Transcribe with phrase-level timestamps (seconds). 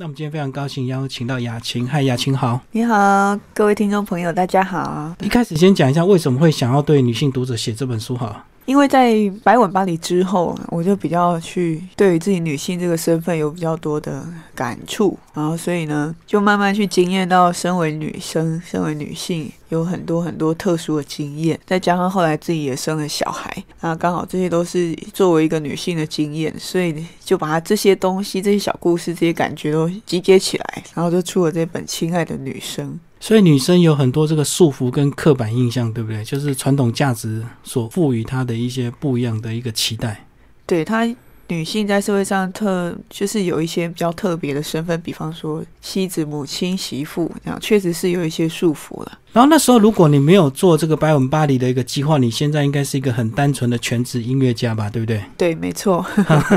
[0.00, 2.60] 那我们今天非常高兴邀请到雅琴，嗨，雅琴好。
[2.70, 5.12] 你好，各位听众朋友，大家好。
[5.20, 8.44] 一开始先讲一下为什么会想要对女性读者写这本书好。
[8.68, 14.22] 因为在白吻巴黎之后，我就比较去对于自己女性这个身份有比较多的
[14.54, 32.86] 感触，然后所以呢，就慢慢去经验到身为女生、身为女性有很多很多特殊的经验，再加上后来自己也生了小孩，那刚好这些都是作为一个女性的经验，所以就把这些东西、这些小故事、这些感觉都集结起来，然后就出了这本《亲爱的女生》。
[33.20, 36.24] 所以女生有很多这个束缚跟刻板印象，对不对？
[36.24, 40.26] 就是传统价值所赋予她的一些不一样的一个期待。
[40.66, 41.06] 对她。
[41.48, 49.12] 女性在社会上特就是有一些比较特别的身份，比方说妻子、母亲、媳妇，这样确实是有一些束缚了。
[49.32, 54.90] 然后那时候，如果你没有做这个白文巴黎的一个计划，你现在应该是一个很单纯的全职音乐家吧？
[54.90, 55.22] 对不对？
[55.38, 56.04] 对，没错。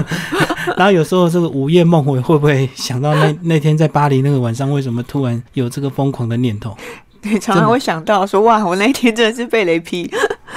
[0.77, 6.75] 然后有时候这个午夜梦回，会不会想到那那天在巴黎那个晚上，为什么突然有这个疯狂的念头？
[7.21, 10.11] 对，常常会想到说，哇，我那一天真的是被雷劈。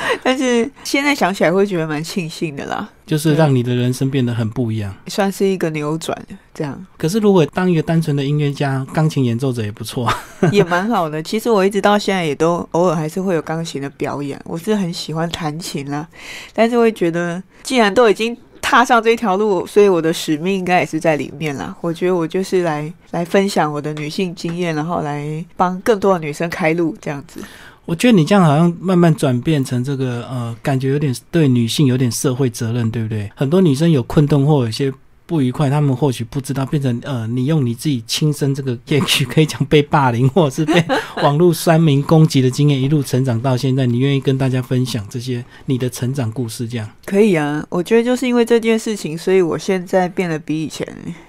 [0.23, 6.17] 但是现在想起来会觉得蛮庆幸的啦，就是让你的人生变得很不一样，算是一个扭转
[6.53, 6.87] 这样。
[6.97, 10.11] 可是如果当一个单纯的音乐家、钢琴演奏者也不错，
[10.53, 11.23] 也蛮好的。
[11.23, 16.07] 其实我一直到现在也都偶尔还是会有钢琴的表演，我是很喜欢弹琴啦。
[16.53, 21.75] 但是会觉得，既然都已经踏上这条路，所以我的使命应该也是在里面啦。
[21.81, 27.41] 我觉得我就是来来分享我的女性经验，然后来帮更多的女生开路这样子。
[27.87, 33.31] 我觉得你这样好像慢慢转变成这个呃，感觉有点对女性有点社会责任，对不对？
[33.37, 34.93] 很多女生有困顿或有些
[35.27, 40.85] 不愉快，她们或许不知道，变成呃，你用你自己亲身这个也许可以讲被霸凌或者是被
[41.23, 46.69] 网络酸民攻击的经验，一路成长到现在，你愿意跟大家分享这些你的成长故事？
[46.69, 47.65] 这样可以啊。
[47.69, 50.87] 我觉得就是因为这件事情，所以我现在变得比以前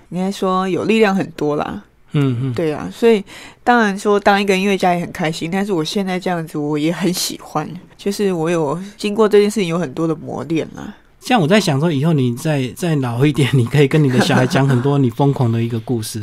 [0.09, 1.83] 应该说有力量很多啦。
[2.15, 3.23] 嗯嗯，对啊，所以
[3.63, 10.95] 当然说当一个音乐家也很开心，但是我现在这样子我也很喜欢，就是我有经过这件事情有很多的磨练啦。
[11.19, 16.21] 像我在想说，以后你再再老一点，你可以跟你的小孩讲很多你疯狂的一个故事。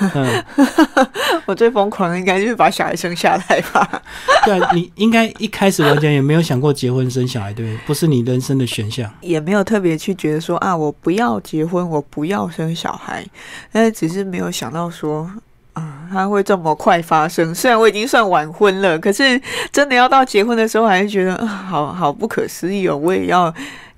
[0.00, 0.44] 嗯，
[1.46, 4.02] 我最疯狂的应该就是把小孩生下来吧。
[4.44, 7.78] 对啊，你应该一开始完全也没有想过结婚生小孩，对不对？
[7.86, 13.24] 不是你人生的选项， 也没有特别去觉得说啊，我不要结婚，我不要生小孩，
[13.72, 15.30] 但是只是没有想到说
[15.74, 17.54] 啊，他会这么快发生。
[17.54, 19.40] 虽然我已经算晚婚了，可是
[19.72, 22.96] 真的要到结婚的时候，还是觉得好好不可思议哦。
[22.96, 23.52] 我也要。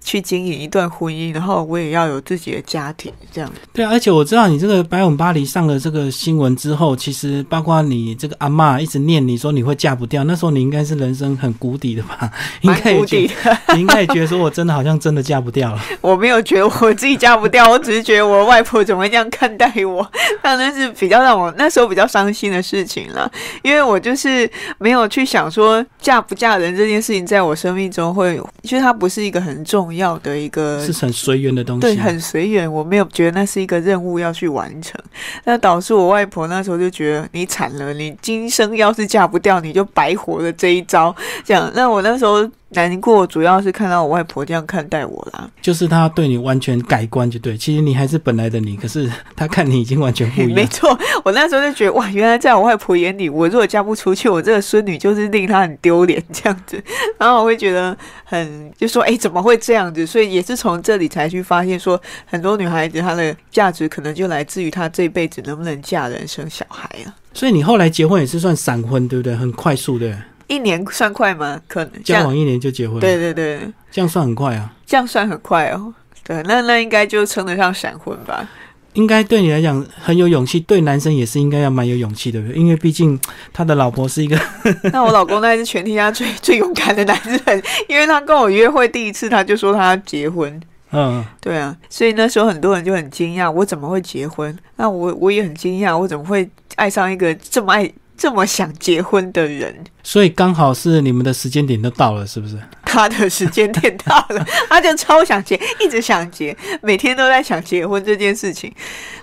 [0.07, 3.53] 去经营一段婚姻，然后我也要有自己的家庭，这样。
[3.73, 12.31] 对啊，而且我知道你这个白吻巴黎上了这个新闻之后，其实包括你这个阿妈一直念你说你会嫁不掉，那时候你应该是人生很谷底的吧？
[12.63, 15.83] 蛮谷底的，你应该也觉得说我真的好像真的嫁不掉了。
[16.01, 20.09] 我没有觉得我自己嫁不掉，我只是觉得我外婆怎么会这样看待我，
[20.41, 23.29] 当然是比较让我那时候比较伤心的事情了，
[23.65, 29.96] 因为我就是没有去想说嫁不嫁人这件事情，在我生命中会，其实它不是一个很重。
[29.96, 32.71] 要的一个是很随缘的东西，对，很随缘。
[32.73, 35.01] 我没有觉得那是一个任务要去完成，
[35.45, 41.15] 那导致我外婆那时候就觉得你惨了，你今生要是嫁不掉，你就白活了这一招。
[41.45, 42.49] 这样，那我那时候。
[42.77, 47.57] 难过主要是看到我外婆这样看待我啦，就是她对你完全改观，就对。
[47.57, 50.53] 其实你还是本来的你，可是她看你已经完全不一样。
[50.55, 56.81] 没错，我那时候就觉得哇，原来在我外婆眼里，我如果嫁不出去，我这个孙女就是令她很丢脸这样子。
[57.19, 60.07] 然后我会觉得很，就说哎，怎么会这样子？
[60.07, 67.15] 所以也是从这里才去发现，说很多女孩子她的价值可能就来自于她这辈子能不能嫁人生小孩啊。
[67.33, 69.35] 所以你后来结婚也是算闪婚，对不对？
[69.35, 70.17] 很快速的。
[70.47, 71.61] 一年算快吗？
[71.67, 73.01] 可能交往一年就结婚？
[73.01, 74.73] 对对对，这样算很快啊！
[74.87, 75.93] 这样算很快哦。
[76.23, 78.49] 对，那那应该就称得上闪婚吧？
[78.95, 83.21] 应该对你来讲很有勇气，对男生也是应该要蛮有勇气的，因为毕竟
[83.53, 84.41] 他的老婆是一个。
[84.93, 90.61] 那我老公那是全天下最 最勇敢的男人，因为他跟我约会第一次他就说他要结婚。
[90.93, 94.57] 嗯，对啊，所以那时候很多人就很惊讶，我怎么会结婚？
[94.77, 97.93] 那我我也很惊讶，我怎么会爱上一个这么爱？
[98.17, 102.59] 这么想结婚的人，所以刚好是你们的时间点都到了，是不是？
[102.85, 108.73] 他的时间点到了， 他就超想结，一直想结，每天都在想结婚这件事情。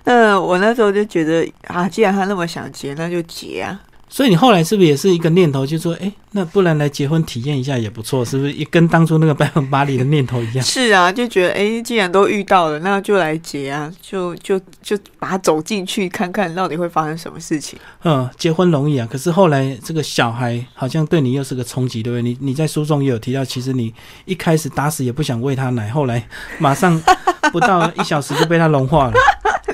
[0.03, 3.79] 那我那时候就觉得啊，既然他那么想结，那就结啊。
[4.13, 8.53] 所以你后来是不是也是一个念头，就说，哎，那不然来结婚体验一下也不错，是不是？
[8.53, 10.63] 也跟当初那个百分巴黎的念头一样。
[10.63, 17.79] 是啊，就觉得，哎，既然都遇到了，那就来结啊，就就就把它走进去看看到底会发生什么事情。
[18.03, 22.21] 嗯，结婚容易啊，可是后来这个小孩好像对你又是个冲击，对不对？
[22.21, 23.91] 你你在书中也有提到，其实你
[24.25, 26.23] 一开始打死也不想喂他奶，后来
[26.59, 27.01] 马上
[27.51, 29.13] 不到一小时就被他融化了。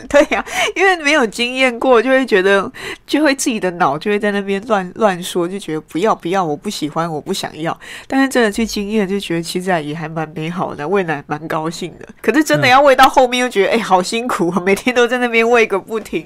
[0.11, 0.43] 对呀、
[0.75, 2.69] 因为没有经验过，就会觉得，
[3.05, 7.79] 就会自己的脑就会在那边乱乱说，就觉得不要不要，我不喜欢，我不想要。
[8.07, 12.07] 但是真的去经验，就觉得其实也还蛮美好的，喂奶蛮高兴的。
[12.21, 16.25] 可是真的要喂到后面，又觉得哎、好辛苦，每天都在那边喂个不停，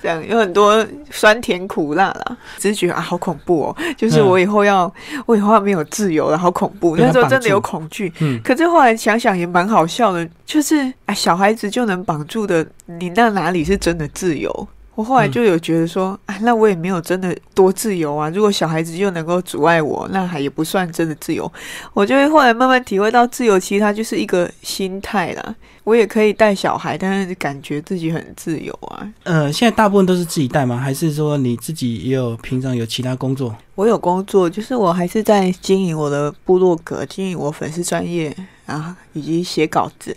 [0.00, 2.36] 这样有很多酸甜苦辣啦。
[2.58, 4.92] 只是觉得啊，好恐怖哦，就是我以后要，
[5.26, 6.96] 我以后要没有自由了，好恐怖。
[6.96, 14.68] 那时候真的有恐惧，嗯，可是后来想想也蛮好笑的，就是哎，小孩子就能绑住的，你那哪里是真的自由？
[14.94, 18.30] 我后来就有觉得说，啊，那我也没有真的多自由啊。
[18.30, 21.52] 如果小孩子又能够阻碍我，那还也不算真的自由。
[21.92, 25.54] 我就会后来慢慢体会到，自由其实它就是一个心态啦。
[25.82, 29.12] 我也可以带小孩，但是感觉自己很自由啊。
[29.24, 30.76] 呃，现在大部分都是自己带吗？
[30.76, 33.52] 还是说你自己也有平常有其他工作？
[33.74, 38.32] 我有工作，就是我还是在经营我的部落格，经营我粉丝专业
[38.66, 40.16] 啊，以及写稿子。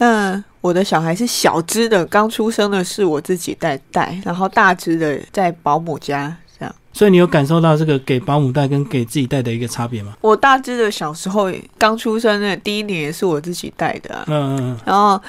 [0.00, 6.74] 那我的小孩是小只的，刚出生的是我自己带带，然后大只的在保姆家这样。
[6.94, 10.14] 所以你有感受到这个给保姆带跟给自己带的一个差别吗？
[10.22, 15.20] 我大只的小时候刚出生的第一年也是我自己带的啊，嗯嗯嗯，然后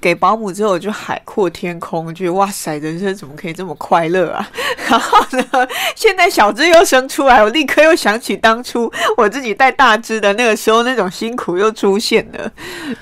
[0.00, 4.48] 给保姆之后，我就海阔天空，觉得哇塞，人生怎么可以这么快乐啊？
[4.88, 12.52] 然后呢，现在小只又生出来，我立刻又想起当初我自己带大只的那个时候那种辛苦又出现了。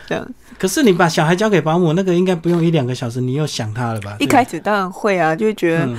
[0.07, 0.27] 这样
[0.61, 4.15] 可是你把小孩交给保姆，那个应该不用一两个小时，你又想他了吧？
[4.21, 5.97] 一开始当然会啊，就会觉得、嗯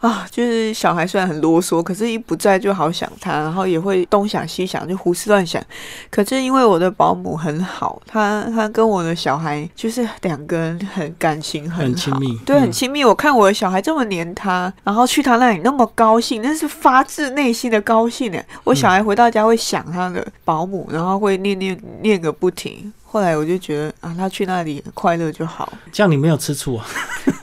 [0.00, 5.62] 啊，就是小孩虽然很啰嗦，可是一不在就好想他，然后也会东想西想，就胡思乱想。
[6.10, 13.02] 可是因为我的保姆很好，他他跟我的小孩就是两个人很感情很亲密对，嗯很亲密。
[13.02, 18.38] 我看我的小孩这么黏他，然后去他那里那么高兴，那是发自内心的高兴呢。
[18.64, 22.92] 我小孩回到家会想他的保姆，然后会念念念个不停。
[23.12, 25.70] 后来我就觉得啊，他去那里快乐就好。
[25.92, 26.86] 这样你没有吃醋啊？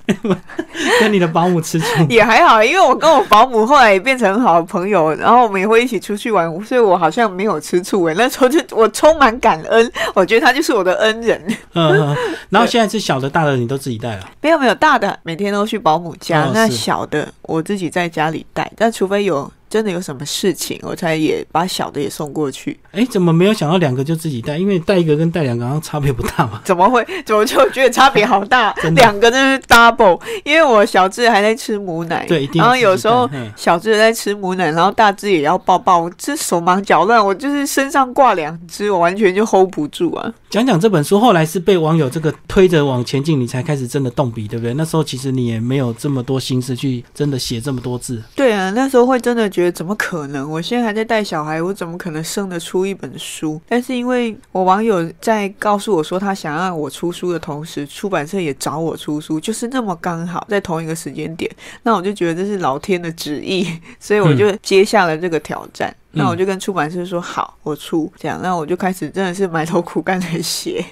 [1.00, 1.86] 跟你的保姆吃醋？
[2.10, 8.16] 也还好，因为我跟我保姆后来也变成很好的朋友，然后我们也会一起出去玩，所以我好像没有吃醋诶。
[8.18, 11.40] 那时候就我充满感恩，我觉得他就是我的恩人。
[11.76, 12.18] 嗯
[12.50, 14.28] 然后现在是小的、大的你都自己带了。
[14.42, 22.80] 没有没有，大的每天都去保姆家，那小的我自己在家里带，但除非有真的有什么事情，我才也把小的也送过去。
[22.92, 24.58] 哎，怎么没有想到两个就自己带？
[24.58, 26.62] 因为带一个跟带两个好像差别不大嘛。
[26.66, 27.06] 怎么会？
[27.26, 32.62] 怎么就觉得差别好大 两个就是 double，因为我小智还在吃母奶，对，一定。
[32.62, 40.34] 然后有时候嗯小只的在吃母奶，然后大智也要抱抱，我这手忙脚乱，我就是身上挂两只，我完全就 hold 不住啊。
[40.50, 44.74] 讲讲这本书，后来是被网友这个推着往前进，你才开始真的动笔，对不对？
[44.74, 48.22] 那时候其实你也没有这么多心思去真的写这么多字。
[48.36, 50.50] 对啊，那时候会真的觉得怎么可能？
[50.50, 53.60] 我现在还在带小孩，我怎么可能生得出一本书？
[53.68, 61.50] 但是因为我网友在告诉我说他想让我出书的同时，出版社也找我出书，就是那么刚好在同一个时间点，
[61.84, 63.68] 那我就觉得这是老天的旨意，
[64.00, 65.96] 所以我就接下了这个挑战。
[66.12, 70.84] 那我就跟出版社说好，我出这样，那我就开始真的是埋头苦干的写，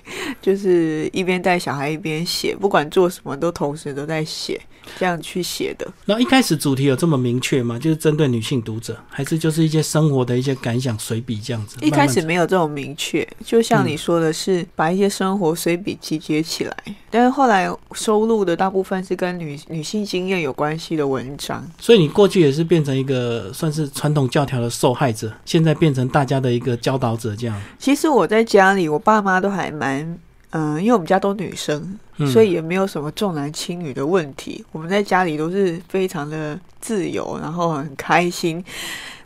[0.42, 4.62] 就是一边带小孩一边写，不管做什么都同时都在写，
[5.00, 5.88] 这样去写的。
[6.06, 7.80] 那一开始主题有这么明确吗？
[7.80, 11.78] 就是针对女性读者，还是就是一些生活的一些感想随笔这样子？
[11.82, 16.78] 一开始没有这种明确，就像你说的是把一些生活随笔集结起来，
[17.10, 21.68] 但是后来收录的大部分是跟女女性经验有关系的文章。
[21.80, 27.62] 所以你过去也是变成一个算是传统教条的受害者，现在变成大家的一个教导者这样。
[27.78, 30.18] 其实我在家里，我爸妈都还蛮。
[30.52, 34.64] 嗯，因为我们家都女生，嗯所以也没有什么重男轻女的问题。
[34.72, 38.64] 我们在家里都是非常的自由，然后很开心。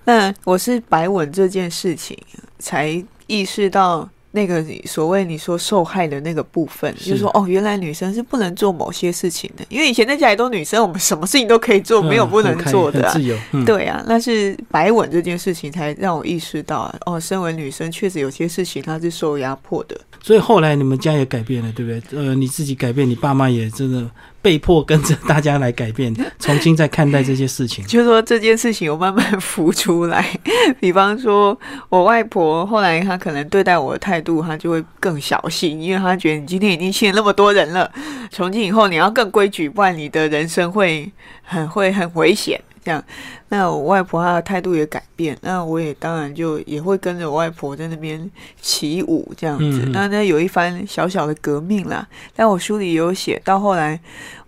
[0.06, 2.18] 那我是白稳这件事情，
[2.58, 9.66] 才意识到那个所谓你说受害的那个部分，是就是说哦，原来女生是不能做某些事情的。
[9.70, 13.38] 因为以前在家里都女生，我们什么事情都可以做，没有不能做的、自由。
[13.52, 20.00] 嗯，对啊，那是白吻这件事情才让我意识到啊，哦，身为女生确实有些事情她是受压迫的。
[20.22, 22.20] 所以后来你们家也改变了，对不对？
[22.20, 24.10] 呃，你自己改变，你爸妈也真的
[24.42, 27.86] 被迫跟着大家来改变，重新再看待这些事情。
[27.88, 30.26] 就是说这件事情有慢慢浮出来，
[30.80, 31.58] 比方说
[31.90, 37.92] 我外婆后来她可能对待我的态度，她就会更小心，因为她觉得你今天已经欠那么多人了，
[38.32, 41.12] 从今以后你要更规矩，不然你的人生会
[41.44, 42.60] 很会很危险。
[42.84, 43.04] 这样，
[43.50, 49.88] 那我外婆她的态度也改变，那我也当然就也会跟着我外婆在那边起舞这样子。
[49.94, 54.00] 那那有一番小小的革命啦，但我书里有写到后来，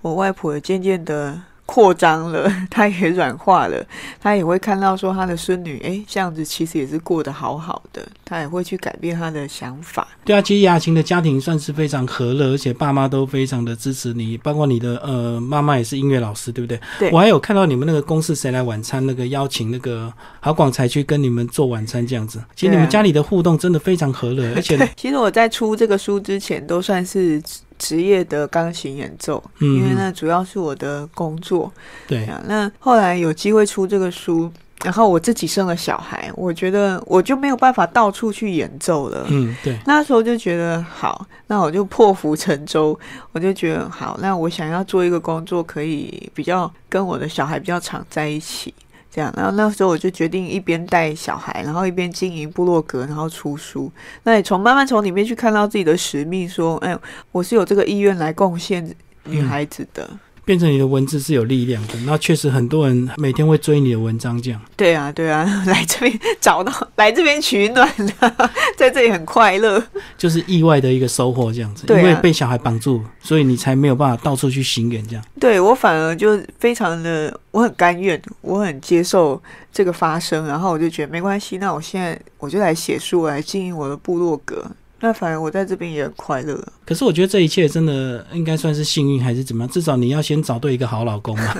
[0.01, 3.85] 我外婆也渐渐的扩张了， 他也软化了，
[4.21, 10.07] 他也会看到说他的孙女，哎，这样子其实也是过得好好的，他也会去改变他的想法。
[10.25, 16.79] 对啊，其实雅琴的家庭算是非常和乐，而且爸妈都非常的支持你，包括你的呃妈妈也是音乐老师，对不对？
[16.99, 27.41] 对我还有看到你们那个公司谁来晚餐那个邀请那个郝广才去跟你们做晚餐这样子，其实你们家里的互动真的非常和乐，而且，其实我在出这个书之前都算是
[27.77, 31.71] 职职业的钢琴演奏，嗯因为那主要是我的工作。
[32.07, 34.51] 对啊，那后来有机会出这个书，
[34.83, 39.25] 然后我自己生了小孩，我觉得我就没有办法到处去演奏了。
[39.29, 42.99] 嗯对，那时候就觉得好，那我就破釜沉舟，
[43.31, 48.73] 我就觉得好，那我想要做一个工作，可以比较跟我的小孩比较常在一起，
[49.13, 49.31] 这样。
[49.37, 53.91] 然后那时候我就决定一边带小孩，然后一边经营部落格，然后出书。
[54.23, 56.97] 那也从慢慢从里面去看到自己的使命，说，哎，
[57.31, 60.09] 我是有这个意愿来贡献女孩子的。
[60.45, 64.61] 变成你的文字是有力量的，那确实很多人每天会追你的文章这样。
[64.75, 69.81] 对啊，对啊， 来这边找到， 来这边取暖的， 在这里很快乐。
[70.17, 75.23] 就是意外的一个收获，这样子，对啊因为被小孩绑住，所以你才没有办法到处去行远这样。
[75.39, 84.65] 对我反而就非常的，我很甘愿，我很接受这个发生，然后我就觉得没关系，那我现在我就来写书，我来经营我的部落格。
[85.05, 86.57] 那反而我在这边也很快乐。
[86.85, 89.69] 可是我觉得这一切真的应该算是幸运还是怎么样？
[89.69, 91.53] 至少你要先找对一个好老公嘛，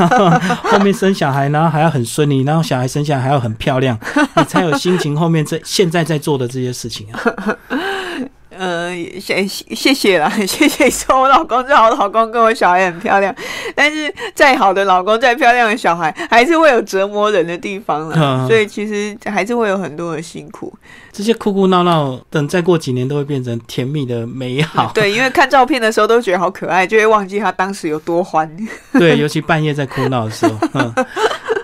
[0.64, 3.98] 后面生小孩，然后还要很顺利，然后小孩生下来还要很漂亮，
[4.36, 7.20] 你才有心情后面这现在在做的这些事情啊。
[8.58, 13.34] 呃，谢谢谢啦，谢谢说我老公最好的老公跟我小孩很漂亮，
[13.74, 18.16] 但是再好的老公再漂亮的小孩，还是会有折磨人的地方啦。
[18.16, 20.72] 嗯所以其实还是会有很多的辛苦。
[21.16, 24.90] 这些哭哭闹闹，等再过几年都会变成甜蜜的美好。
[24.94, 28.54] 对，因为看照片的时候都觉得好可爱，就会忘记他当时有多欢。
[28.92, 30.94] 对，尤其半夜在哭闹的时候， 嗯。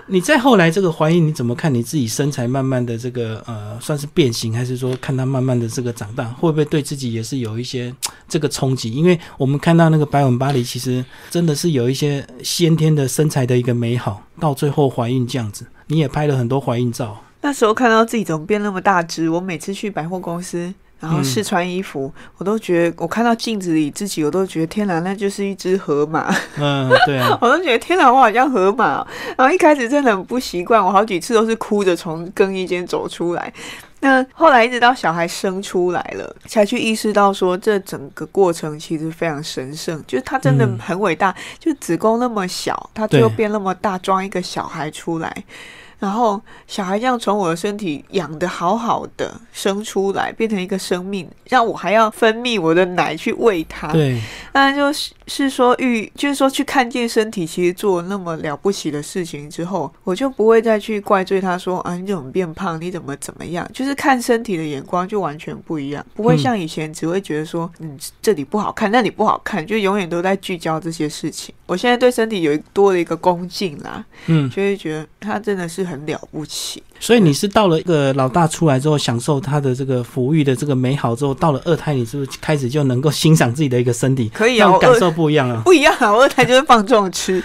[0.07, 7.93] 你再后来这个怀孕，你怎么看你自己身材慢慢的这个呃，算是变形，还是说看他慢慢的这个长大，会不会对自己也是有一些
[8.27, 8.91] 这个冲击？
[8.91, 17.17] 因为我们看到那个白吻巴黎，其实真的是有一些先天的身材的一个美好，到最后怀孕这样子，你也拍了很多怀孕照。
[17.43, 26.33] 那时候看到自己怎么变那么大只，我每次去百货公司，然后试穿衣服，我都觉得我看到镜子里自己，我都觉得天哪，那就是一只河马。
[26.55, 29.07] 嗯， 对啊，我都觉得天哪，我好像河马哦。
[29.37, 33.53] 然后一开始真的很不习惯，我好几次都是哭着从更衣间走出来。
[33.99, 41.35] 那后来一直到小孩生出来了，才去意识到说，这整个过程其实非常神圣，就是他真的嗯很伟大。
[41.59, 45.43] 就子宫那么小，他最后变那么大，装一个小孩出来。
[45.99, 53.87] 然后小孩这样从我的身体养的好好的生出来，变成一个生命，让我还要分泌我的奶去喂他。
[53.91, 54.19] 对，
[54.53, 71.53] 那就是是说遇，就是说去看见身体其实做那么了不起的事情之后，我就不会再去怪罪他说啊你怎么变胖，你怎么怎么样，就是看身体的眼光就完全不一样，不会像以前只会觉得说嗯这里不好看，那里不好看，就永远都在聚焦这些事情。
[71.65, 76.81] 我现在对身体有多了一个恭敬啦，嗯，就会觉得他真的是很很了不起。
[77.03, 84.31] 所以你是到了一个老大出来之后，享受他的这个抚育的这个美好之后，到了二胎，你是不是开始就能够欣赏自己的一个身体？
[84.33, 85.61] 可以啊，感受不一样啊。
[85.65, 87.43] 不一样啊，我二胎就是放纵吃，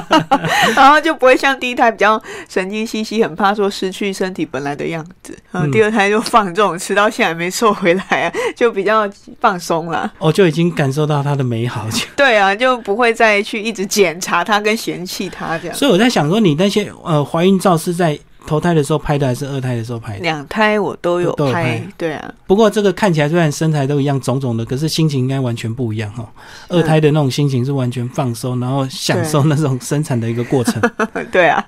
[0.76, 5.34] 然后就不会像第一胎比较神经兮兮，很怕说失去身体本来的样子。
[5.50, 9.08] 然后嗯第二胎就放纵吃，到现在没瘦回来啊， 就比较
[9.40, 10.12] 放松了。
[10.18, 11.88] 哦就已经感受到它的美好。
[12.14, 15.74] 对啊，就不会再去一直检查它跟嫌弃它这样。
[15.74, 20.20] 所以我在想说，你那些呃怀孕照是在头胎的时候拍的，还是二胎的时候拍的？
[20.20, 26.30] 两胎我都有拍拍，对啊，不过这个看起来虽然身材都一样肿肿的，可是心情应该完全不一样哈。
[26.68, 30.80] 二胎的那种心情是完全放松，然后享受那种生产的一个过程。
[31.32, 31.64] 对啊，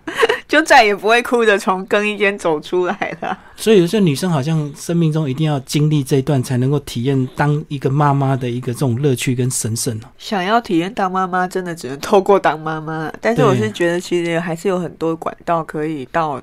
[0.47, 3.39] 就再也不会哭着从更衣间走出来了。
[3.57, 10.09] 所以有些女生好像生命中一定要经历这一段，才能够体验当一个妈妈的一个这种乐趣跟神圣哦。
[10.19, 13.11] 想要体验当妈妈，真的只能透过当妈妈。
[13.21, 16.41] 但是我对是觉得，其实还是有很多管道可以到，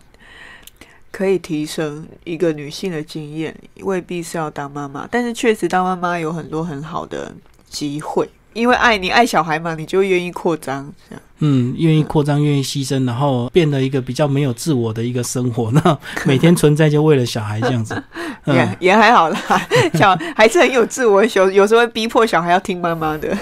[1.13, 5.08] 可以提升一个女性的经验，未必是要当妈妈。
[5.12, 7.32] 但是确实当妈妈有很多很好的
[7.70, 10.91] 机会，因为爱你爱小孩嘛，你就愿意扩张。
[11.10, 18.01] 这样嗯，愿意扩张，愿意牺牲，然后变得一个比较没有自我的一个生活，那 每天存在就为了小孩这样子。
[18.45, 19.39] 也、嗯，也还好啦，
[19.95, 23.38] 小孩是很有自我，有有时候会逼迫小孩要听妈妈的。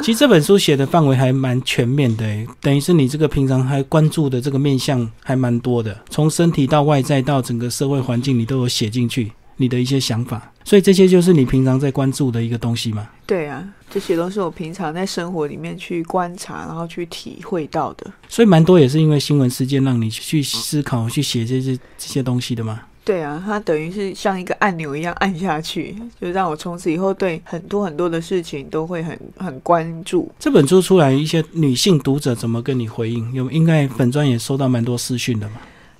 [0.00, 2.24] 其实这本书写的范围还蛮全面的，
[2.60, 9.30] 等于是你这个平常还关注的这个面向还蛮多的，从身体到外在到整个社会环境，你都有写进去。
[9.58, 13.06] 你的一些想法，所以这些就是你平常在关注的一个东西吗。
[13.26, 18.10] 对啊，这些都是我平常在生活里面去观察，然后去体会到的。
[18.28, 22.80] 所以蛮多也是因为新闻事件让你去思考、去写这些这些东西的嘛。
[23.04, 30.30] 对啊，它等于是像一个按钮一样按下去，就让我从此以后对很多很多的事情都会很很关注。
[30.38, 33.32] 这本书出来，一些女性读者怎么跟你回应？
[33.32, 35.56] 有应该本专也收到蛮多私讯的嘛？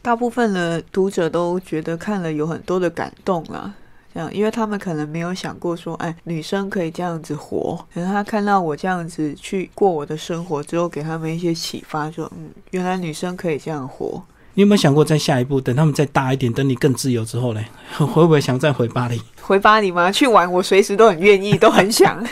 [0.08, 3.70] 大部分的读者都觉得看了有很多的感动啦，
[4.14, 7.78] 这样，因为他们可能没有想过说，哎，女生可以这样子活。
[7.92, 14.22] 可能他看到我这样子去过我的生活之后，给他们一些启发，说，嗯，原来女生可以这样活。
[14.54, 17.62] 你有没有想过，在下一步，等他们再大一点，等你更自由之后呢？
[17.98, 19.20] 会不会想再回巴黎？
[19.48, 20.12] 回巴黎吗？
[20.12, 22.22] 去玩，我随时都很愿意，都很想。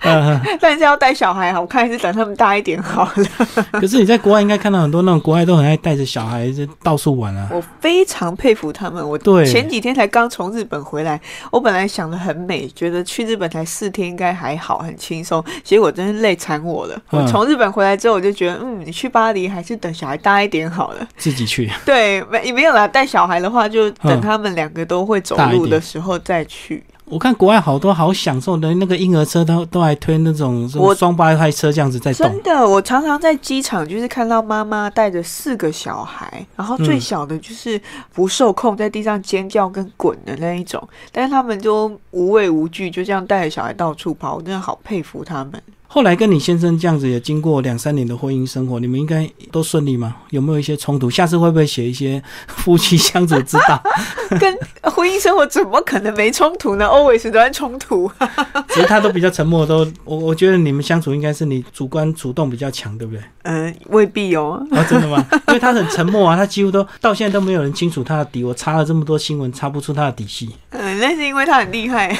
[0.58, 3.66] 但是要带小孩，我看还是等他们大一点好了。
[3.78, 7.50] 可是你在国外应该看到很多那种国外都很爱带着小孩子到处玩啊。
[7.52, 9.06] 我非常佩服他们。
[9.06, 15.44] 我对前几天才刚从日本回来，我本来想的很美，觉得去日本才四天应该还好，很轻松。
[15.62, 16.98] 结果真是累惨我了。
[17.10, 21.06] 我从日本回来之后，我就觉得，嗯，你去巴黎还是等小孩大一点好了。
[21.18, 21.70] 自己去。
[21.84, 22.88] 对，没没有啦。
[22.88, 26.37] 带小孩的话，就等他们两个都会走路的时候再。
[26.38, 32.30] 再去，我看国外好多好享受的那个婴儿车，都都还推那种什么双胞胎车这样子在动。
[32.30, 37.80] 真的，我常常在机场就是看到妈妈带着四个小孩，然后最小的就是
[38.14, 40.80] 不受控，在地上尖叫跟滚的那一种，
[41.10, 45.60] 但是他们就无畏无惧，就这样带着小孩到处跑，我真的好佩服他们。
[45.90, 50.16] 后来跟你先生这样子也经过两三年的婚姻生活，你们应该都顺利吗？
[50.28, 51.08] 有没有一些冲突？
[51.08, 53.82] 下次会不会写一些夫妻相处之道？
[54.38, 54.54] 跟
[54.92, 58.10] 婚姻生活怎么可能没冲突呢？always 都在冲突。
[58.68, 63.22] 其实他都比较沉默，都我我觉得你们相处应该是你主观主动比较强，对不对？
[63.44, 64.62] 嗯，未必哦。
[64.70, 65.24] 啊，真的吗？
[65.48, 68.44] 因为他很沉默啊，他几乎都到现在都没有人清楚他的底。
[68.44, 70.50] 我查了这么多新闻，查不出他的底细。
[70.68, 72.14] 嗯，那是因为他很厉害。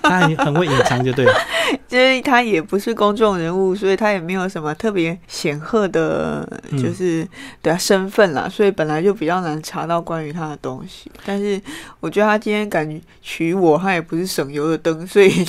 [0.08, 1.32] 他很很会隐藏，就对了。
[1.86, 7.26] 就是他也不是公众人物，所以他也没有什么特别显赫的，就是
[7.62, 11.10] 对啊身份啦，所以本来就比较难查到关于他的东西。
[11.24, 11.60] 但是
[12.00, 15.46] 我觉得他今天敢娶我，他也不是省油的灯，所以。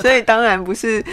[0.00, 1.04] 所以当然不是，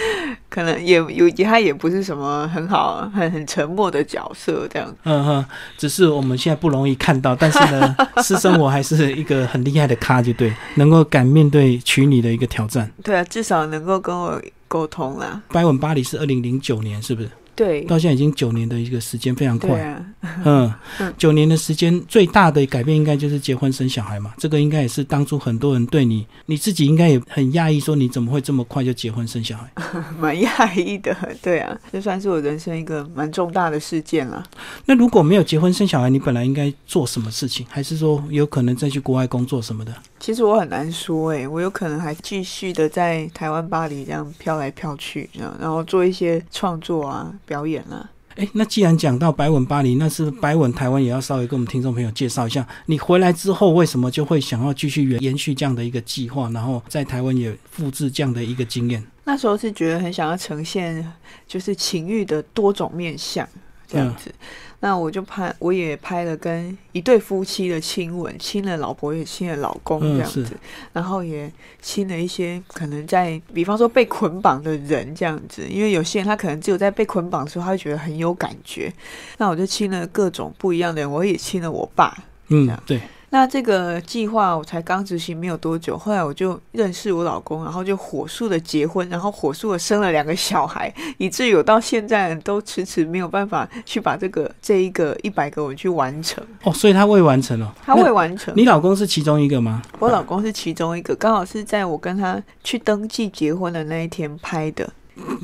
[0.50, 4.96] 可能也有他也不是什么很好、很很沉默的角色这样。
[5.03, 5.46] 嗯哼，
[5.78, 12.91] 只是我们现在不容易看到，但是呢，私生活还是一个很厉害的咖，就对，能够敢面对娶你的一个挑战。
[13.04, 15.41] 对啊，至少能够跟我沟通啦。
[15.50, 17.30] 白吻巴黎是二零零九年，是不是？
[17.58, 20.06] 对，到现在已经九年的一个时间，非常快。
[20.46, 20.72] 嗯，
[21.17, 24.32] 九年的时间最大的改变应该就是结婚生小孩嘛。
[24.38, 29.72] 这个应该也是当初很多人对你，你自己应该也很讶异，说你怎么会这么快就结婚生小孩？
[30.20, 34.43] 蛮讶异的，对啊，这算是我人生一个蛮重大的事件了。
[34.86, 37.65] 那如果没有结婚生小孩，你本来应该做什么事情？
[37.67, 39.91] 还是说有可能再去国外工作什么的？
[40.19, 47.34] 其实我很难说，哎，我有可能还继续的在台湾巴黎这样飘来飘去，然后做一些创作啊。
[47.45, 59.01] 表演啊，哎，那既然讲到白吻巴黎，那是白吻台湾也要稍微跟我们听众朋友介绍一下，你回来之后为什么就会想要继续延延续这样的一个计划，然后在台湾也复制这样的一个经验？
[59.23, 61.06] 那时候是觉得很想要呈现，
[61.47, 63.47] 就是情欲的多种面相
[63.88, 64.34] 这样子。
[64.80, 70.46] 那我就拍，我也拍了跟一对夫妻的亲吻，亲了老婆也亲了老公这样子，
[70.94, 78.94] 然后也亲了一些可能在，比方说被捆绑的人这样子，因为有些人他可能只有在被捆绑的时候，他会觉得很有感觉。
[79.38, 82.16] 那我就亲了各种不一样的人，我也亲了我爸，
[82.50, 83.02] 嗯，对。
[83.30, 96.42] 那这个计划我才刚执行没有多久，后来我就认识我老公，然后就火速的结婚，然后火速的生了两个小孩，以至于我到现在都迟迟没有办法去把这个这一个一百个我去完成。
[96.63, 98.54] 哦，所以他未完成哦，他未完成。
[98.56, 99.82] 你老公是其中一个吗？
[100.00, 104.90] 我老公是其中一个，刚好是在我跟他去登记结婚的那一天拍的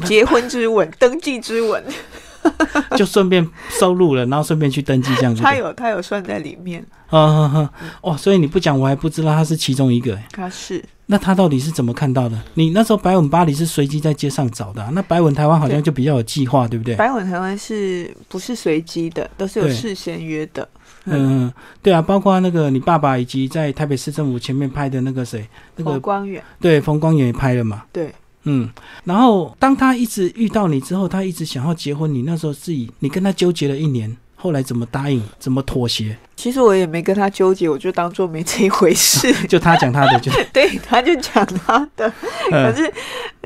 [0.06, 1.84] 结婚之吻，登记之吻。
[2.98, 5.42] 就顺便收录了，然后顺便去登记这样子。
[5.42, 6.86] 他有他有算在里面。
[7.10, 7.70] 啊
[8.02, 10.18] 哦，所以你不讲我还不知道他是其中一个。
[10.32, 10.84] 他是。
[11.06, 12.42] 那他到底是怎么看到的？
[12.54, 16.96] 你那时候白吻巴黎是随机在街上找的，那白吻台湾好像就比较有计划，对不对？
[16.96, 19.30] 白吻台湾是不是随机的？
[19.38, 20.68] 都是有事先约的。
[21.06, 21.52] 嗯，
[21.82, 26.42] 对啊，包括那个你爸爸以及在台北市政府前面拍的那个谁，那个冯光远。
[26.62, 27.84] 对，冯光远也拍了嘛。
[27.92, 28.12] 对。
[28.44, 28.70] 嗯，
[29.04, 32.14] 然后当他一直遇到你之后，他一直想要结婚。
[32.14, 35.22] 你那时候自己，你跟他纠结了一年，后来怎么答应？
[35.40, 36.18] 怎么妥协？
[36.36, 39.32] 其实我也没跟他纠结，我就当做没这一回事。
[39.48, 42.12] 就他讲他的，就 对，他就讲他的。
[42.50, 42.92] 可是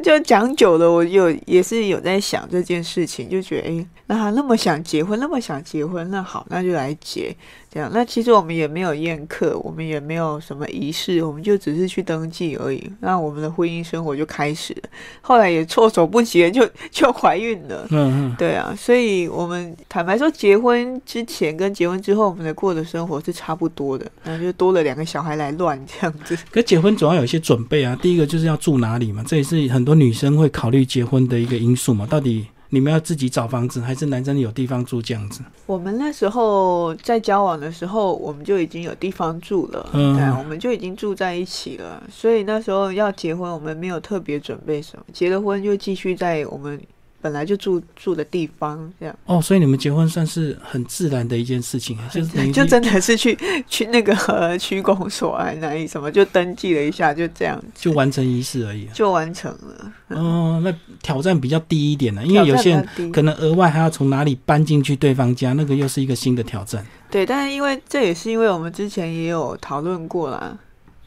[0.03, 7.35] 就讲久了，我有也是有在想这件事情，就觉得哎，那他那么想结婚，那么想结婚，那好，那就来结。
[7.69, 12.89] 这样，那其实我们也没有宴客，我们也没有什么仪式，我们就只是去登记而已。
[13.01, 14.89] 那我们的婚姻生活就开始了。
[15.21, 17.85] 后来也措手不及，就就怀孕了。
[17.89, 24.09] 嗯嗯，对啊，所以我们坦白说，结婚之前跟结婚之后，我们的过的生活是差不多的。
[24.23, 26.37] 然后就多了两个小孩来乱这样子。
[26.51, 32.05] 可结婚总要有一些准备啊，第一个就是要住哪里嘛，这也是很多女生会考虑结婚的一个因素嘛。
[32.05, 32.45] 到底？
[32.69, 35.39] 你们要自己找房子，还是男生有地方住这样子？
[35.67, 40.01] 我们那时候在交往的时候，我们就已经有地方住了，对，
[40.37, 42.03] 我们就已经住在一起了。
[42.11, 46.77] 所以那时候要结婚，我们没有特别准备什么，结了婚就继续在我们。
[47.19, 54.15] 本来就住住的地方，这样哦，所以你们结婚算是很自然的一件事情，就是就真的是去 去那个
[54.57, 59.91] 区公所啊，哪里什么就登记了一下，就这样就完成仪式而已，就完成了。
[60.09, 66.85] 哦，那挑战比较低一点呢，因为有些人可能额外还要从哪里搬进去对方家，那个又是一个新的挑战。
[67.09, 70.57] 对，但是因为这也是因为我们之前也有讨论过啦。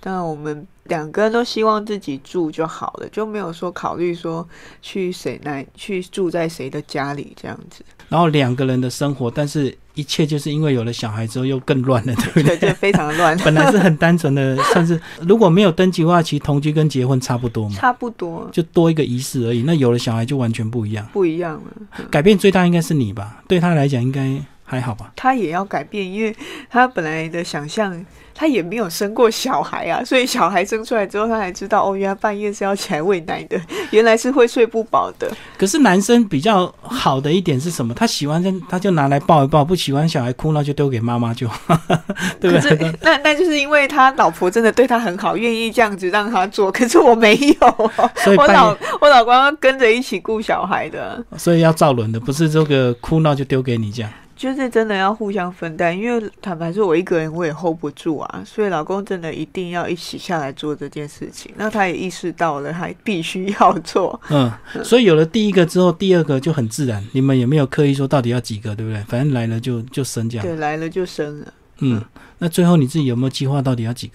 [0.03, 4.46] 但我们两个人都希望自己住就好了，就没有说考虑说
[4.83, 7.83] 去谁那去住在谁的家里这样子。
[8.09, 12.57] 然后两个人的生活，但是一切就是因为有了小孩之后又更乱了，对不对？
[12.59, 13.38] 对，非常乱。
[13.44, 17.76] 本来是很单纯的，算是如果没有登记的话，其实同居跟结婚差不多嘛。
[17.76, 19.62] 差不多，就多一个仪式而已。
[19.62, 22.07] 那有了小孩就完全不一样，不一样了。
[22.11, 23.42] 改变最大应该是你吧？
[23.46, 24.37] 对他来讲应该
[24.70, 25.12] 还好吧？
[25.16, 26.35] 他也要改变，因为
[26.70, 28.04] 他本来的想象。
[28.33, 33.61] 他也没有生过小孩啊， 所以小孩生出来之后，他才知道哦，原来半夜是要起来喂奶的，
[33.92, 35.30] 原来是会睡不饱的。
[35.59, 37.92] 可是男生比较好的一点是什么？
[37.92, 41.46] 他喜欢他他就拿来抱一抱，不喜欢小孩哭闹就丢给妈妈就，
[42.40, 42.90] 对不对？
[43.02, 46.72] 那那就是因为他老婆真的对他很好，愿意这样子让他做。
[46.72, 47.90] 可是我没有，
[48.24, 54.11] 所以我老我老公要跟着一起顾小孩的，所以要造轮的，不是这个哭闹就丢给你这样。
[54.40, 61.53] 就是真的要互相分担，因为坦白说，我一个人我也 hold 不住啊，所以老公真的一定要一起下来做这件事情。
[61.59, 64.18] 那他也意识到了，他必须要做。
[64.31, 64.50] 嗯，
[64.83, 67.07] 所以有了第一个之后，第二个就很自然。
[67.12, 69.03] 你们也没有刻意说到底要几个，对不对？
[69.03, 70.46] 反正来了就就生这样。
[70.46, 71.53] 对，来了就生了。
[71.81, 72.03] 嗯，
[72.38, 74.14] 那最后你自己有没有计划到底要几个？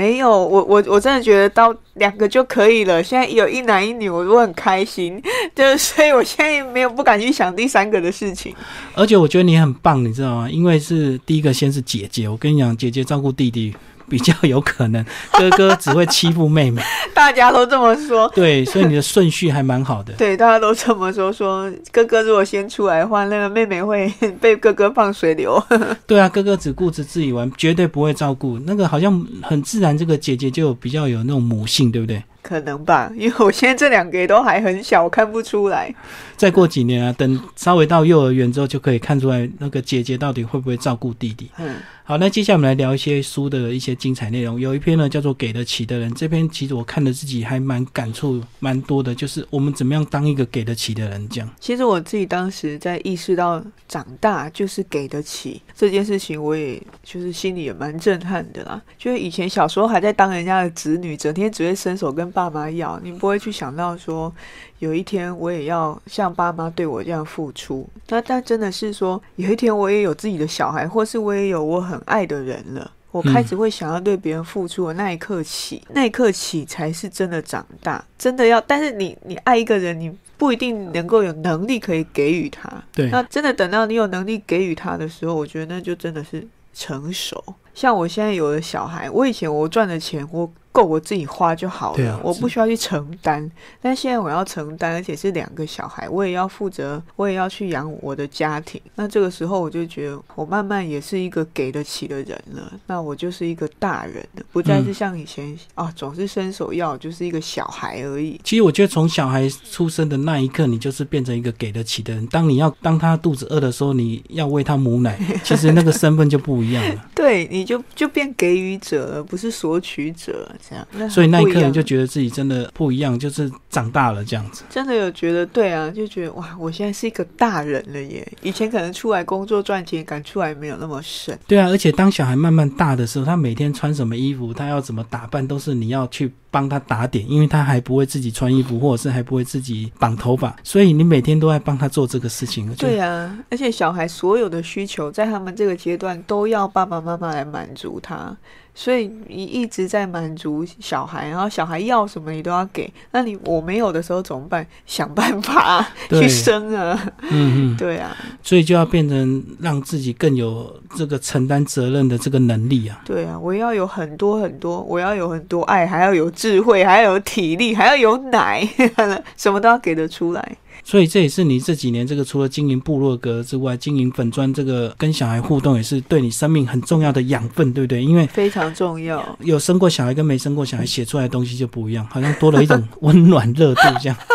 [0.00, 3.02] 没有，我我我真的觉得到两个就可以了。
[3.02, 5.22] 现在有一男一女，我都很开心，
[5.54, 8.54] 就是所以我现在没有不敢去想第三个的事情。
[8.94, 10.48] 而且我觉得你很棒，你知道吗？
[10.50, 13.74] 因为是第一个先是姐姐，我跟你讲，姐姐照顾弟弟。
[14.10, 16.82] 比较有可能，哥哥只会欺负妹妹，
[17.14, 18.28] 大家都这么说。
[18.34, 20.12] 对，所以你的顺序还蛮好的。
[20.18, 25.62] 对，大家都这么说，说哥哥如果先出来的话，那个妹妹会被哥哥放水流。
[26.08, 28.58] 对啊，哥哥只顾着自己玩，绝对不会照顾。
[28.66, 32.20] 那个好像很自然，这个姐姐就比较有那种母性，对不对？
[32.42, 35.94] 可能吧，因为我现在这两个也都还很小，我看不出来。
[36.36, 41.50] 再过几年啊，等稍微到幼儿园之后，就可以看出来那个姐姐到底会不会照顾弟弟。
[41.58, 41.76] 嗯。
[42.10, 44.58] 好，那接下来我们来聊一些书的一些精彩内容。
[44.58, 51.28] 有一篇呢叫做《给得起的人》，这篇其实我看了自己还蛮感触蛮多的，就是我们怎么样当一个给得起的人。
[51.28, 58.82] 这样，其实我自己当时在意识到长大就是给得起这件事情，我也就是心里也蛮震撼的啦。
[58.98, 64.34] 就是以前小时候还在当人家的子女，整天只会伸手跟爸妈要，你不会去想到说。
[64.80, 78.58] 有一天我也要像爸妈对我这样付出，那但真的是说，有一天我也有自己的小孩，或是我也有我很爱的人了，我开始会想要对别人付出的那一刻起，那一刻起才是真的长大，真的要。
[78.62, 82.82] 但是你你爱一个人，你不一定能够有能力可以给予他。
[82.92, 87.44] 对，那真的等到你有能力给予他的时候，我觉得那就真的是成熟。
[87.74, 90.50] 像我现在有了小孩，我以前我赚的钱我。
[90.72, 93.50] 够我自己花就好了，我不需要去承担。
[93.82, 98.80] 但现在我要承担，而且是两个小孩，我也要负责，我也要去养我的家庭。
[98.94, 102.72] 那这个时候，我就觉得我慢慢也是一个给得起的人了。
[102.86, 108.40] 那我就是一个大人了，不再是像以前啊，总是伸手要，就是一个小孩而已。
[108.44, 112.24] 其实我觉得，从小孩出生的那一刻，你就是变成一个给得起的人。
[112.28, 117.04] 当你要当他肚子饿的时候，你要喂他母奶， 其实那个身份就不一样了。
[117.14, 120.48] 对，你就就变给予者了，不是索取者。
[120.68, 121.10] 这样。
[121.10, 124.64] 所以那一刻你就觉得自己真的不一样，就是长大了这样子。
[124.68, 128.26] 真的有觉得对啊，就觉得哇，我现在是一个大人了耶！
[128.42, 131.38] 以前可能出来工作赚钱，感出来没有那么深。
[131.46, 142.72] 对啊，而且当小孩慢慢大的时候，他每天穿什么衣服，他要怎么打扮，都是你要去帮他打点，因为他还不会自己穿衣服，或者是还不会自己绑头发，所以你每天都在帮他做这个事情。
[142.74, 148.36] 对啊，而且小孩所有的需求，在他们这个阶段都要爸爸妈妈来满足他，
[148.80, 152.90] 所以你一直在满足小孩，然后小孩要什么你都要给。
[153.10, 154.66] 那你我没有的时候怎么办？
[154.86, 156.98] 想办法去生啊！
[157.24, 163.02] 嗯嗯，对啊，所以就要变成让自己更有这个承担责任的这个能力啊。
[163.04, 168.66] 对啊，我要有很多很多，我要有很多爱，还要有智慧，还要有体力，还要有奶，
[169.36, 170.56] 什么都要给得出来。
[170.82, 178.02] 所以这也是你这几年这个除了经营部落格之外，经营粉砖这个跟小孩互动，也是对你生命很重要的养分，对不对？
[178.02, 179.36] 因为非常重要。
[179.40, 184.16] 有生过小孩跟没生过小孩写出来的东西就不一样，好像多了一种温暖热度这样。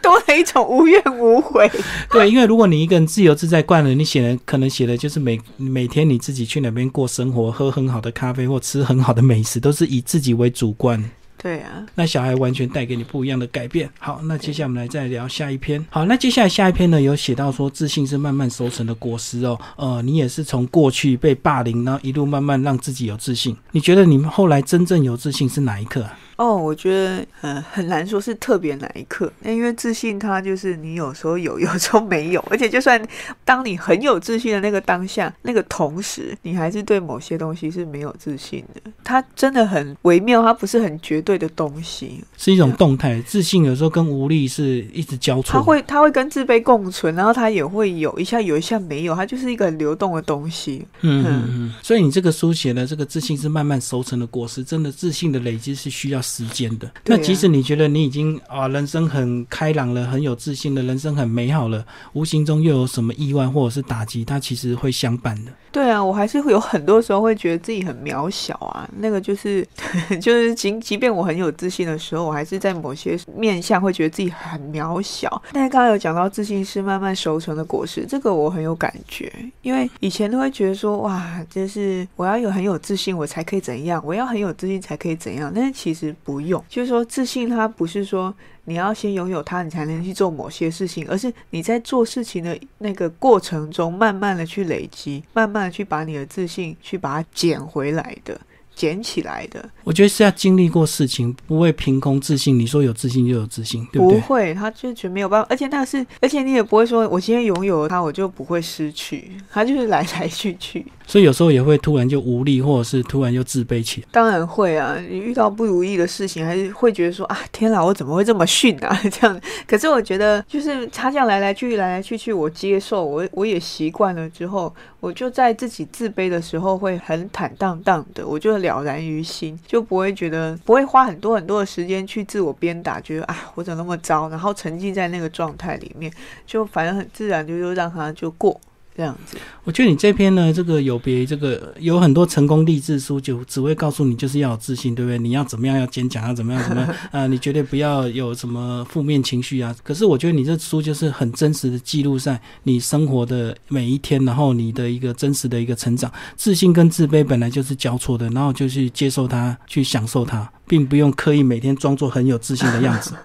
[0.00, 1.70] 多了一种无怨无悔。
[2.10, 11.02] 对，因为如果你一个人自由自在惯了，你写的可能写的就是每每天你自己去哪边过生活，喝很好的咖啡或吃很好的美食，都是以自己为主观。
[11.40, 13.88] 对啊，那小孩完全带给你不一样的改变。
[14.00, 15.84] 好，那接下来我们来再聊下一篇。
[15.88, 19.56] 好，那接下来下一篇呢，有写到说自信是慢慢收成的果实哦。
[19.76, 23.56] 呃，你也是从过去被霸凌，然后一路慢慢让自己有自信。
[23.70, 26.18] 你觉得你们后来真正有自信是哪一刻啊？
[26.38, 33.00] 哦，我觉得呃很难说是特别哪一刻，那因为自信它就是你有时候有， 有时候没有，而且就算
[33.44, 38.90] 当你很有自信的那个当下，那个同时，你还是对某些东西是没有自信的。
[39.02, 45.54] 它真的很微妙，它不是很绝对的东西，是一种动态，自信有时候跟无力是一直交错。
[45.54, 50.86] 它会它会跟自卑共存，然后它也会有一下有一下没有，它就是一个很流动的东西。
[51.00, 56.86] 嗯嗯嗯，所以你这个书写的这个自信是慢慢熟成的果实，真的自信的累积是需要时间的。
[56.86, 65.52] 啊那即使你觉得你已经啊人生很开朗了，很有自信了，人生很美好了，无形中又有什么意外或者是打击，它其实会相伴的。
[65.70, 68.88] 对啊，我还是会有很多时候会觉得自己很渺小啊。
[68.98, 69.66] 那个就是
[70.20, 75.42] 就是即即便我很有自信的时候，我还是在某些面向会觉得自己很渺小。
[75.52, 85.52] 但是刚刚有讲到自信是慢慢熟成的果实，这个我很有感觉，因为以前都会觉得说哇，就是我要有很有自信，我才可以怎样，我要很有自信才可以怎样。
[85.54, 88.34] 但是其实不用，就是说自信它不是说。
[88.68, 98.38] 你要先拥有它，你才能去做某些事情，而是你在做事情的那个过程中，慢慢的去累积，慢慢的去把你的自信去把它捡回来的，
[98.74, 99.66] 捡起来的。
[99.84, 102.58] 我觉得是要经历过事情，不会凭空自信。
[102.58, 104.20] 你说有自信就有自信，对不对？
[104.20, 110.84] 会，他就觉得没有办法，而且那是，而且你也不会说，我今天拥有了它，我就不会失去，它就是来来去去。
[111.08, 114.06] 所以有时候也会突然就无力，或者是突然就自卑起来。
[114.12, 119.00] 当然会啊，你遇到不如意的事情，还是会觉得说啊，天哪，我怎么会这么逊啊？
[119.10, 119.40] 这样。
[119.66, 136.12] 可是我觉得，就是他这样来来去去，来来去去，我接受，我我也习惯了之后，我就在自己自卑的时候会很坦荡荡的，我就了然于心，就不会觉得不会花很多很多的时间去自我鞭打，觉得啊，我怎么那么糟，然后沉浸在那个状态里面，
[136.46, 138.60] 就反正很自然就就让它就过。
[138.98, 145.16] 这样子，我觉得你这篇呢，这个有别于这个有很多成功励志书，就只会告诉你就是要有自信，对不对？
[145.16, 149.72] 你要怎么样要坚强，要怎么样怎么样 啊、你绝对不要有什么负面情绪啊。
[149.84, 156.12] 可是我觉得你这书就是很真实的记录在你生活的每一天，然后你的一个真实的一个成长。
[156.34, 163.14] 自信跟自卑本来就是交错的，然后就去接受它，去享受它，并不用刻意每天装作很有自信的样子。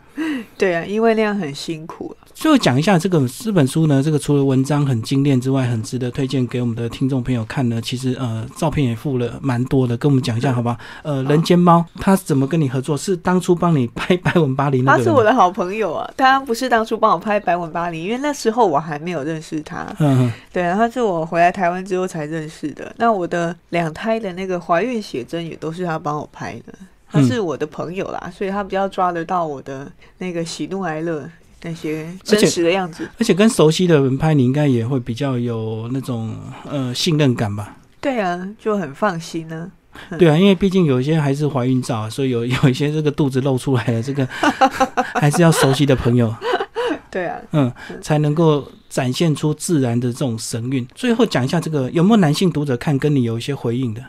[0.64, 2.16] 对啊，因为那样很辛苦。
[2.34, 7.82] 最后讲一下这个这本书呢，这个除了文章很精炼之外，很值得推荐给我们的听众朋友看呢。
[7.82, 10.78] 其实呃，照片也附了蛮多的，跟我们讲一下好吧？
[11.02, 12.96] 呃，人间猫他怎么跟你合作？
[12.96, 15.10] 是当初帮你拍《白吻巴黎》那他个他？
[15.10, 19.86] 是我的好朋友啊，他不是当初帮我拍《白吻巴黎》，因为那时候我还没有认识他。
[20.00, 22.94] 嗯嗯对啊，他是我回来台湾之后才认识的。
[22.98, 26.74] 那我的两胎的那个怀孕写真也都是他帮我拍的，
[27.14, 31.30] 他是我的朋友啦，所以他比较抓得到我的那个喜怒哀乐
[31.62, 33.08] 那些真实的样子。
[33.20, 36.36] 而且跟熟悉的人拍，你应该也会比较有那种
[36.68, 37.78] 呃信任感吧？
[38.02, 39.72] 对啊，就很放心呢、
[40.18, 44.28] 对啊，因为毕竟有一些还是怀孕照啊，所以有 有一些这个肚子露出来的，这个
[45.14, 46.34] 还是要熟悉的朋友。
[47.12, 47.72] 对啊，嗯，
[48.02, 50.84] 才能够展现出自然的这种神韵。
[50.96, 54.04] 最后讲一下这个有没有男性读者看跟你有一些回应的？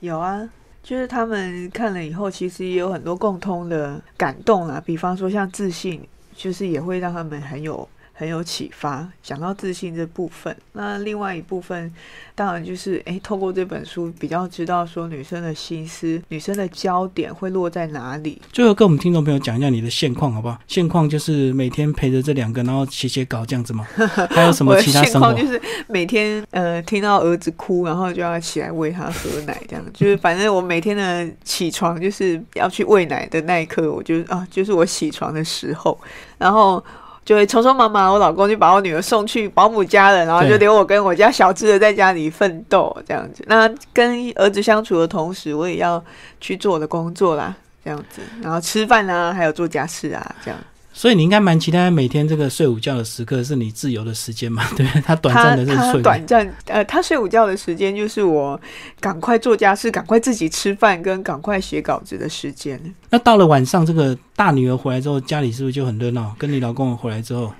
[0.00, 0.46] 有啊。
[0.82, 6.00] 就是他们看了以后，其实也有很多共通的感动啊，比方说像自信，
[6.34, 7.88] 就是也会让他们很有
[8.20, 9.08] 很有启发。
[9.22, 11.90] 讲到自信这部分，那另外一部分
[12.34, 18.38] 当然就是诶，透过这本书比较知道说女生的心思，女生的焦点会落在哪里。
[18.52, 20.60] 最后跟我们听众朋友讲一下你的现况好不好？
[20.66, 23.86] 现况就是每天陪着这两个，然后写写稿这样子吗？
[24.28, 25.32] 还有什么其他生活？
[25.32, 35.98] 就是每天呃听到儿子哭，然后就要起来喂他喝奶，这样就是反正我每天的起床就是要去喂奶的那一刻，我就啊就是我起床的时候，
[36.36, 36.84] 然后
[37.30, 43.44] 就会匆匆忙忙，我老公就把我女儿送去保姆家了，然后就留我跟我家小智的在家里奋斗这样子。
[43.46, 46.04] 那跟儿子相处的同时，我也要
[46.40, 50.58] 去做我的工作啦，这样子，然后吃饭啊，还有做家事啊，这样。
[50.92, 54.62] 所以你应该蛮期待每天这个睡午觉的时刻是你自由的时间嘛？
[54.76, 56.02] 对，他短暂的是睡。
[56.02, 58.60] 短暂呃，他睡午觉的时间就是我
[59.00, 62.78] 赶快做家事、赶快自己吃饭跟赶快写稿子的时间。
[63.08, 66.34] 那到了晚上，这个大女儿回来之后，家里是不是就很热闹？
[66.36, 67.52] 跟你老公回来之后。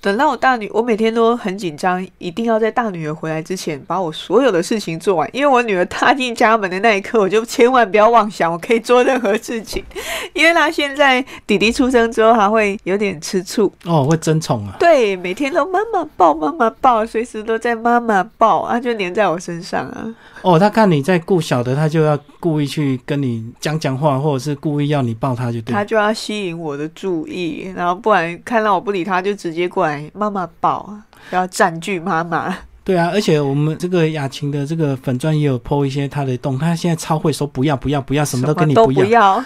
[0.00, 5.28] 等到我大女，我每天都很紧张，一定要在大女儿回来之前把我所有的事情做完。
[5.32, 9.84] 因为我女儿踏进家门的那一刻，我就千万不要妄想我可以做任何事情。
[10.32, 14.76] 因为她现在弟弟出生之后，她会有点吃醋哦，会争宠啊。
[14.78, 20.14] 对，每天都妈妈抱，妈妈抱，随时都在妈妈抱，她就黏在我身上啊。
[20.42, 25.74] 哦，她看你在顾小的，她就要故意去跟你讲讲话，或者是故意要你抱她，就对。
[25.74, 29.87] 她就要吸引我的注意，然后不然看到我不理她，就直接过来。
[30.14, 30.92] 妈妈抱，
[31.30, 32.56] 要占据妈妈。
[32.84, 39.44] 对啊，而且我们这个雅琴的这个粉钻也有 PO 一些她的动，她现在超会说不要不要不要，什么都跟你不要。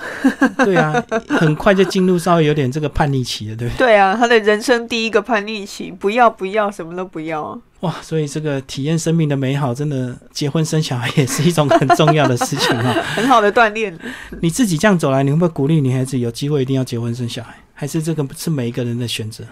[0.58, 0.94] 对啊，
[1.28, 3.86] 很快就进入稍微有点这个叛逆期了，对不对？
[3.88, 7.60] 对啊，她的人生第一个叛逆期，不要不要，什么都不要。
[7.80, 13.92] 哇，所以这个体验生命的美好，真的结婚生小孩也是一种很重要的事情啊， 很好的锻炼。
[14.40, 17.56] 你自己这样走来，你会不会鼓励女孩子有机会一定要结婚生小孩？
[17.74, 19.42] 还是这个是每一个人的选择？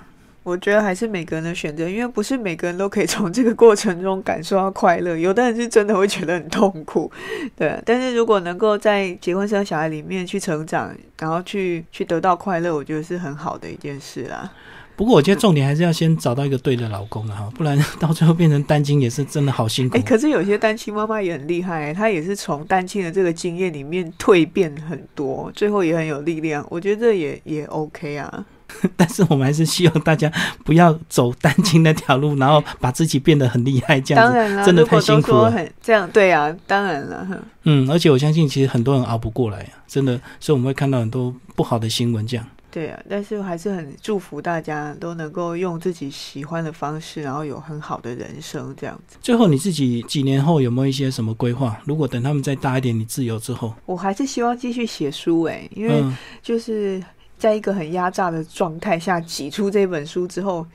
[0.42, 5.16] 我觉得还是每个人的选择，因为不是每个人都可以从这个过程中感受到快乐。
[5.16, 7.10] 有的人是真的会觉得很痛苦，
[7.56, 7.78] 对。
[7.84, 14.50] 但是如果能够在结婚生小孩里面去成长，然后去去得到快乐，我觉得是很好的一件事啦。
[14.96, 19.96] 不过我觉得重点还是要先找到一个对的老公啊，不然 到最后变成单亲也是真的好辛苦。
[19.96, 26.66] 哎，可是有些单亲妈妈也很厉害，她也是从单亲的这个经验里面蜕变很多，最后也很有力量。
[26.70, 28.44] 我觉得这也也 OK 啊。
[28.96, 30.30] 但是我们还是希望大家
[30.64, 35.52] 不要走单亲那条路，然后 把自己变得很厉害，这样子真的太辛苦了。
[35.82, 37.26] 这样对啊，当然了。
[37.64, 42.26] 嗯，而且我相信其实很多人熬不过来啊，真的，所以我们会看到很多不好的新闻。
[42.26, 49.16] 这样对啊，但是还是很祝福大家都能够用自己喜欢的方式，然后有很好的人生这样子。
[49.20, 51.78] 最后你自己几年后有没有一些什么规划？
[51.84, 56.02] 如果等他们再大一点，你自由之后，我还是希望继续写书哎，因为
[56.42, 57.02] 就是。
[57.40, 60.66] 在一个很压榨的状态下挤出这本书之后，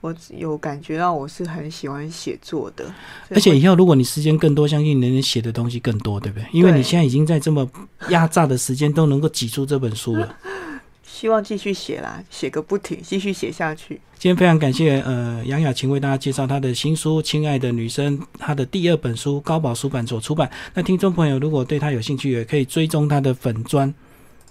[0.00, 2.84] 我有感觉到我是很喜欢写作的。
[3.30, 6.46] 而且以后如果你时间更多，相信你能写的东西更多，对不对？
[6.52, 7.68] 因为你现在已经在这么
[8.10, 10.34] 压榨的时间都能够挤出这本书了。
[11.04, 14.00] 希望继续写啦，写个不停，继续写下去。
[14.18, 20.48] 今天非常感谢呃杨雅琴为大家介绍她的新书《亲爱的女生》，她的第二本书高宝书版所出版。
[20.74, 23.92] 那听众朋友如果对她有兴趣，也可以追踪她的粉砖。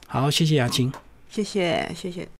[0.07, 0.91] 好，谢谢雅琴。
[1.31, 2.27] 谢谢，谢谢。